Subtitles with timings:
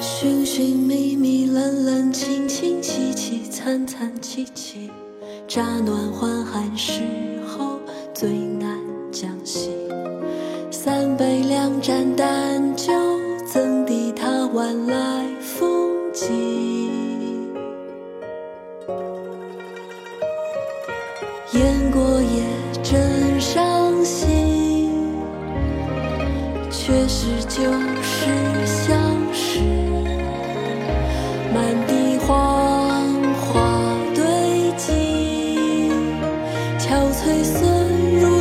[0.00, 4.90] 寻寻觅觅，冷冷清清，凄凄惨惨戚戚。
[5.48, 7.02] 乍暖还寒时
[7.46, 7.80] 候，
[8.14, 8.78] 最难
[9.10, 9.70] 将息。
[10.70, 12.67] 三杯两盏淡
[21.52, 22.42] 雁过也，
[22.82, 24.92] 真伤心，
[26.70, 27.62] 却是旧
[28.02, 28.28] 时
[28.66, 28.94] 相
[29.32, 29.60] 识。
[31.54, 34.22] 满地黄花堆
[34.76, 35.90] 积，
[36.78, 37.64] 憔悴损，
[38.20, 38.37] 如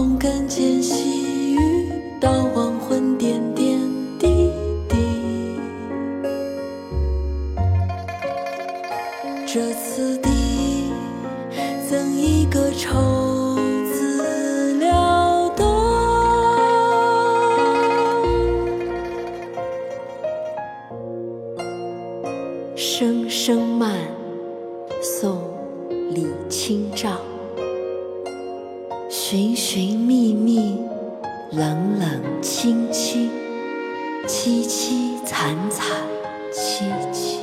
[0.00, 0.06] 黑？
[0.06, 3.78] 梧桐根间细雨，到黄昏点点
[4.18, 4.50] 滴
[4.88, 4.96] 滴。
[9.46, 10.30] 这次第，
[11.86, 13.58] 怎一个愁
[13.92, 15.64] 字了得？
[22.74, 23.98] 声声慢，
[25.02, 25.36] 宋·
[26.14, 27.18] 李清照。
[29.30, 30.76] 寻寻觅觅，
[31.52, 33.30] 冷冷清清，
[34.26, 35.86] 凄凄惨惨
[36.52, 37.38] 戚戚。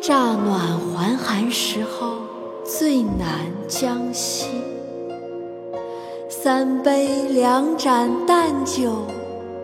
[0.00, 2.18] 乍暖还寒时候，
[2.64, 4.46] 最难将息。
[6.28, 8.92] 三杯两盏淡酒，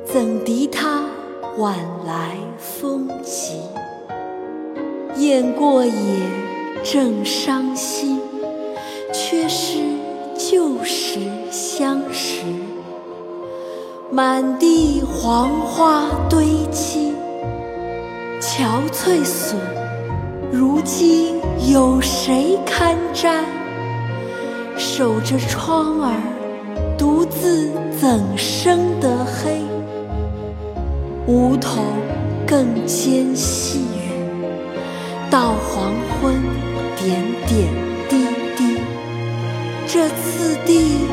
[0.04, 1.04] 怎敌他
[1.58, 3.60] 晚来风急？
[5.14, 5.92] 雁过也，
[6.82, 8.18] 正伤心，
[9.12, 9.78] 却是
[14.22, 17.14] 满地黄花堆积，
[18.38, 19.58] 憔悴损。
[20.52, 21.40] 如今
[21.72, 23.42] 有谁堪摘？
[24.76, 26.12] 守着窗儿，
[26.98, 29.62] 独自怎生得黑？
[31.26, 31.82] 梧桐
[32.46, 36.34] 更兼细雨，到黄昏
[36.98, 37.72] 点点
[38.06, 38.82] 滴滴。
[39.86, 41.06] 这次第，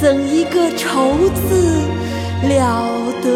[0.00, 1.80] 怎一个愁字
[2.64, 3.26] 了得？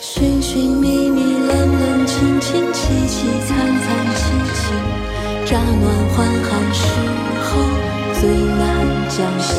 [0.00, 3.16] 寻寻觅觅，冷冷清清，凄凄
[3.46, 3.84] 惨惨
[4.16, 4.22] 戚
[4.54, 4.62] 戚。
[5.44, 6.80] 乍暖还寒时
[7.44, 7.44] 候，
[8.18, 8.62] 最难
[9.10, 9.52] 将息。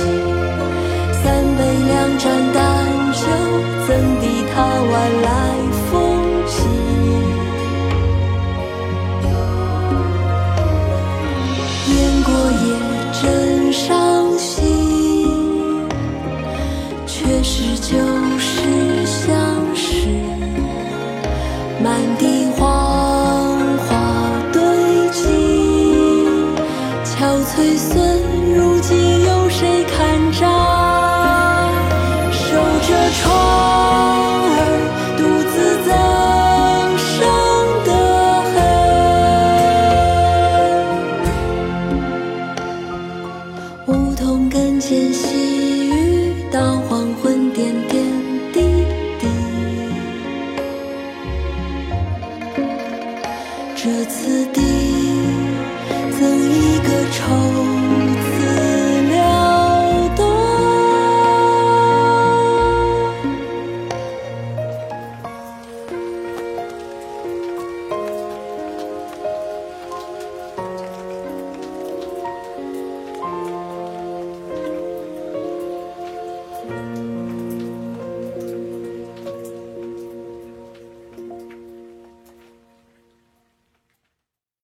[27.26, 27.98] 憔悴损
[28.54, 30.46] 如今有谁看着
[32.32, 32.46] 守
[32.86, 33.26] 着窗
[34.46, 34.54] 儿
[35.18, 35.20] 独
[35.50, 35.90] 自怎
[37.02, 37.18] 生
[37.84, 37.90] 得
[38.54, 38.56] 黑
[43.88, 45.92] 梧桐更兼细雨
[46.52, 48.06] 到黄昏点点
[48.54, 48.60] 滴
[49.20, 49.24] 滴。
[53.76, 54.62] 这次第
[56.18, 57.75] 赠一个愁。